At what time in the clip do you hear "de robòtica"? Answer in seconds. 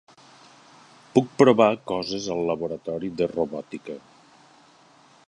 3.21-4.01